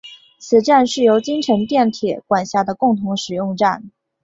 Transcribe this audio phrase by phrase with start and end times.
[0.39, 3.91] 此站是由京成电铁管辖的共同使用站。